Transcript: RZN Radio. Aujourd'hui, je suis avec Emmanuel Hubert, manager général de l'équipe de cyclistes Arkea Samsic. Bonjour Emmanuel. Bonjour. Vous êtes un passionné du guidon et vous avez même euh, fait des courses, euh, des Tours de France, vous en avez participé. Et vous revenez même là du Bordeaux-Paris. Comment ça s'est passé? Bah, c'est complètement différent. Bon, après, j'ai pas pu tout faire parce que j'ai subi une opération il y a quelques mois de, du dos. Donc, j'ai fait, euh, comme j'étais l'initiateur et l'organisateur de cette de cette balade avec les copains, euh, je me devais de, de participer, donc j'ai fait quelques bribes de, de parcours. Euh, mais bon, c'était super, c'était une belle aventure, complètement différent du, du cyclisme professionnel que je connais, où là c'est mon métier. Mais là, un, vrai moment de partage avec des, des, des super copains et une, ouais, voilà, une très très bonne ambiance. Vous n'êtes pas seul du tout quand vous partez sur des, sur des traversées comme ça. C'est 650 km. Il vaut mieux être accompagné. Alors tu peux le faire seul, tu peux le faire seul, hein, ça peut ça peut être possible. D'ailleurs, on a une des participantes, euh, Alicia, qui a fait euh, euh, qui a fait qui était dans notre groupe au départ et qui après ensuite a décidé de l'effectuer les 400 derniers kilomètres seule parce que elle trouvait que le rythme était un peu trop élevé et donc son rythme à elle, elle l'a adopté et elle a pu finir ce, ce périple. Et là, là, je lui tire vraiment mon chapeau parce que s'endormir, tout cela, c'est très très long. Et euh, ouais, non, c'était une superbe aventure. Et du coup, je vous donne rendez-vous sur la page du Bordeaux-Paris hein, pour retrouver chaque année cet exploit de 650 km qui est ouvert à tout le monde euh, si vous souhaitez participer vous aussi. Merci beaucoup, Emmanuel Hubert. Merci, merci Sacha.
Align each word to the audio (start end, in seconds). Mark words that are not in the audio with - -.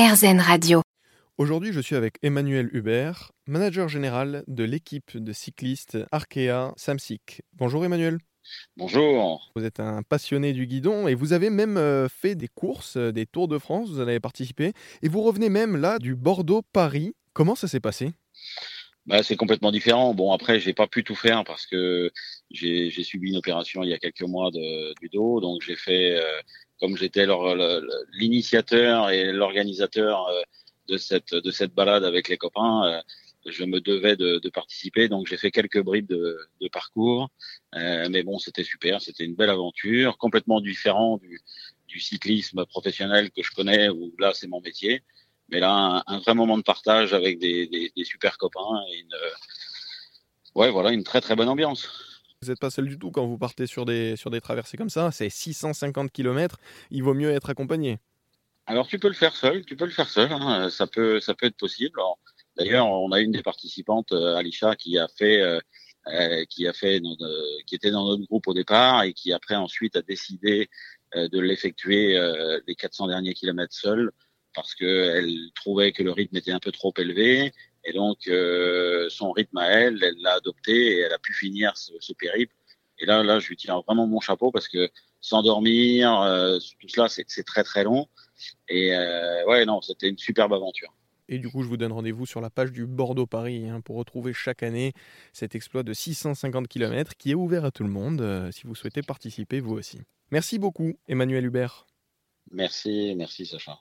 RZN 0.00 0.40
Radio. 0.40 0.80
Aujourd'hui, 1.36 1.74
je 1.74 1.80
suis 1.80 1.94
avec 1.94 2.14
Emmanuel 2.22 2.70
Hubert, 2.72 3.32
manager 3.46 3.86
général 3.86 4.44
de 4.46 4.64
l'équipe 4.64 5.14
de 5.14 5.32
cyclistes 5.34 5.98
Arkea 6.10 6.72
Samsic. 6.78 7.42
Bonjour 7.52 7.84
Emmanuel. 7.84 8.16
Bonjour. 8.78 9.52
Vous 9.54 9.66
êtes 9.66 9.78
un 9.78 10.02
passionné 10.02 10.54
du 10.54 10.66
guidon 10.66 11.06
et 11.06 11.14
vous 11.14 11.34
avez 11.34 11.50
même 11.50 11.76
euh, 11.76 12.08
fait 12.08 12.34
des 12.34 12.48
courses, 12.48 12.96
euh, 12.96 13.12
des 13.12 13.26
Tours 13.26 13.46
de 13.46 13.58
France, 13.58 13.90
vous 13.90 14.00
en 14.00 14.08
avez 14.08 14.20
participé. 14.20 14.72
Et 15.02 15.08
vous 15.10 15.20
revenez 15.20 15.50
même 15.50 15.76
là 15.76 15.98
du 15.98 16.16
Bordeaux-Paris. 16.16 17.12
Comment 17.34 17.54
ça 17.54 17.68
s'est 17.68 17.78
passé? 17.78 18.12
Bah, 19.06 19.22
c'est 19.22 19.36
complètement 19.36 19.72
différent. 19.72 20.14
Bon, 20.14 20.32
après, 20.32 20.60
j'ai 20.60 20.72
pas 20.74 20.86
pu 20.86 21.04
tout 21.04 21.14
faire 21.14 21.44
parce 21.44 21.66
que 21.66 22.10
j'ai 22.50 22.90
subi 23.02 23.30
une 23.30 23.36
opération 23.36 23.82
il 23.82 23.90
y 23.90 23.94
a 23.94 23.98
quelques 23.98 24.22
mois 24.22 24.50
de, 24.50 24.94
du 25.00 25.08
dos. 25.08 25.40
Donc, 25.40 25.62
j'ai 25.62 25.76
fait, 25.76 26.16
euh, 26.20 26.40
comme 26.80 26.96
j'étais 26.96 27.26
l'initiateur 28.12 29.10
et 29.10 29.32
l'organisateur 29.32 30.26
de 30.88 30.96
cette 30.98 31.34
de 31.34 31.50
cette 31.50 31.72
balade 31.74 32.04
avec 32.04 32.28
les 32.28 32.36
copains, 32.36 32.84
euh, 32.86 33.00
je 33.46 33.64
me 33.64 33.80
devais 33.80 34.16
de, 34.16 34.38
de 34.38 34.50
participer, 34.50 35.08
donc 35.08 35.26
j'ai 35.26 35.38
fait 35.38 35.50
quelques 35.50 35.80
bribes 35.82 36.08
de, 36.08 36.36
de 36.60 36.68
parcours. 36.68 37.30
Euh, 37.74 38.08
mais 38.10 38.22
bon, 38.22 38.38
c'était 38.38 38.64
super, 38.64 39.00
c'était 39.00 39.24
une 39.24 39.34
belle 39.34 39.50
aventure, 39.50 40.18
complètement 40.18 40.60
différent 40.60 41.16
du, 41.16 41.40
du 41.88 42.00
cyclisme 42.00 42.66
professionnel 42.66 43.30
que 43.30 43.42
je 43.42 43.52
connais, 43.52 43.88
où 43.88 44.14
là 44.18 44.32
c'est 44.34 44.48
mon 44.48 44.60
métier. 44.60 45.02
Mais 45.50 45.60
là, 45.60 46.02
un, 46.06 46.18
vrai 46.20 46.34
moment 46.34 46.56
de 46.56 46.62
partage 46.62 47.12
avec 47.12 47.38
des, 47.38 47.66
des, 47.66 47.92
des 47.94 48.04
super 48.04 48.38
copains 48.38 48.82
et 48.90 49.00
une, 49.00 49.16
ouais, 50.54 50.70
voilà, 50.70 50.92
une 50.92 51.04
très 51.04 51.20
très 51.20 51.36
bonne 51.36 51.48
ambiance. 51.48 51.88
Vous 52.42 52.48
n'êtes 52.48 52.60
pas 52.60 52.70
seul 52.70 52.88
du 52.88 52.98
tout 52.98 53.10
quand 53.10 53.26
vous 53.26 53.36
partez 53.36 53.66
sur 53.66 53.84
des, 53.84 54.16
sur 54.16 54.30
des 54.30 54.40
traversées 54.40 54.78
comme 54.78 54.88
ça. 54.88 55.10
C'est 55.12 55.28
650 55.28 56.10
km. 56.10 56.56
Il 56.90 57.02
vaut 57.02 57.12
mieux 57.12 57.30
être 57.30 57.50
accompagné. 57.50 57.98
Alors 58.66 58.86
tu 58.86 58.98
peux 58.98 59.08
le 59.08 59.14
faire 59.14 59.34
seul, 59.34 59.64
tu 59.64 59.76
peux 59.76 59.84
le 59.84 59.90
faire 59.90 60.08
seul, 60.08 60.32
hein, 60.32 60.70
ça 60.70 60.86
peut 60.86 61.18
ça 61.20 61.34
peut 61.34 61.46
être 61.46 61.56
possible. 61.56 62.00
D'ailleurs, 62.56 62.86
on 62.86 63.10
a 63.10 63.20
une 63.20 63.32
des 63.32 63.42
participantes, 63.42 64.12
euh, 64.12 64.36
Alicia, 64.36 64.76
qui 64.76 64.96
a 64.96 65.08
fait 65.08 65.40
euh, 65.40 65.58
euh, 66.06 66.44
qui 66.48 66.68
a 66.68 66.72
fait 66.72 67.02
qui 67.66 67.74
était 67.74 67.90
dans 67.90 68.06
notre 68.06 68.24
groupe 68.26 68.46
au 68.46 68.54
départ 68.54 69.02
et 69.02 69.12
qui 69.12 69.32
après 69.32 69.56
ensuite 69.56 69.96
a 69.96 70.02
décidé 70.02 70.70
de 71.14 71.40
l'effectuer 71.40 72.16
les 72.68 72.74
400 72.76 73.08
derniers 73.08 73.34
kilomètres 73.34 73.74
seule 73.74 74.12
parce 74.54 74.74
que 74.74 74.84
elle 74.84 75.50
trouvait 75.54 75.92
que 75.92 76.02
le 76.02 76.12
rythme 76.12 76.36
était 76.36 76.52
un 76.52 76.58
peu 76.58 76.72
trop 76.72 76.92
élevé 76.98 77.52
et 77.84 77.92
donc 77.92 78.18
son 79.10 79.32
rythme 79.32 79.58
à 79.58 79.68
elle, 79.68 80.02
elle 80.02 80.16
l'a 80.20 80.34
adopté 80.34 80.72
et 80.72 80.98
elle 81.00 81.12
a 81.12 81.18
pu 81.18 81.32
finir 81.32 81.76
ce, 81.76 81.92
ce 82.00 82.12
périple. 82.12 82.54
Et 82.98 83.06
là, 83.06 83.22
là, 83.22 83.38
je 83.38 83.48
lui 83.48 83.56
tire 83.56 83.80
vraiment 83.82 84.06
mon 84.06 84.20
chapeau 84.20 84.50
parce 84.50 84.68
que 84.68 84.90
s'endormir, 85.20 86.10
tout 86.78 86.88
cela, 86.88 87.08
c'est 87.08 87.44
très 87.44 87.64
très 87.64 87.84
long. 87.84 88.08
Et 88.68 88.94
euh, 88.94 89.44
ouais, 89.46 89.64
non, 89.64 89.80
c'était 89.80 90.08
une 90.08 90.18
superbe 90.18 90.52
aventure. 90.52 90.94
Et 91.28 91.38
du 91.38 91.48
coup, 91.48 91.62
je 91.62 91.68
vous 91.68 91.76
donne 91.76 91.92
rendez-vous 91.92 92.26
sur 92.26 92.40
la 92.40 92.50
page 92.50 92.72
du 92.72 92.86
Bordeaux-Paris 92.86 93.68
hein, 93.68 93.80
pour 93.80 93.96
retrouver 93.96 94.32
chaque 94.32 94.64
année 94.64 94.92
cet 95.32 95.54
exploit 95.54 95.84
de 95.84 95.92
650 95.92 96.66
km 96.66 97.16
qui 97.16 97.30
est 97.30 97.34
ouvert 97.34 97.64
à 97.64 97.70
tout 97.70 97.84
le 97.84 97.90
monde 97.90 98.20
euh, 98.20 98.50
si 98.50 98.66
vous 98.66 98.74
souhaitez 98.74 99.02
participer 99.02 99.60
vous 99.60 99.74
aussi. 99.74 100.00
Merci 100.32 100.58
beaucoup, 100.58 100.98
Emmanuel 101.06 101.44
Hubert. 101.44 101.86
Merci, 102.50 103.14
merci 103.16 103.46
Sacha. 103.46 103.78